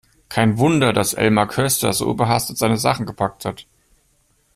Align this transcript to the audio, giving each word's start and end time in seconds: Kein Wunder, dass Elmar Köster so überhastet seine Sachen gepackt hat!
Kein 0.29 0.57
Wunder, 0.57 0.93
dass 0.93 1.13
Elmar 1.13 1.47
Köster 1.47 1.93
so 1.93 2.09
überhastet 2.09 2.57
seine 2.57 2.77
Sachen 2.79 3.05
gepackt 3.05 3.45
hat! 3.45 3.67